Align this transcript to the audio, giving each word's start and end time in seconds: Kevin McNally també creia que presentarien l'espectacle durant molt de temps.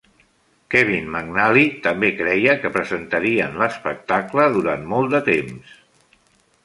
Kevin 0.75 1.11
McNally 1.15 1.65
també 1.87 2.09
creia 2.21 2.55
que 2.63 2.71
presentarien 2.77 3.61
l'espectacle 3.63 4.49
durant 4.57 4.89
molt 4.95 5.15
de 5.17 5.23
temps. 5.29 5.77